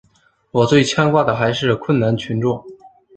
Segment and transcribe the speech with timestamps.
[0.49, 2.65] 我最牵挂的还是困难群众。